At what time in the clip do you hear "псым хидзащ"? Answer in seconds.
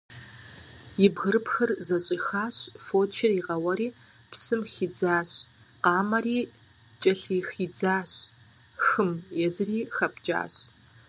4.31-5.29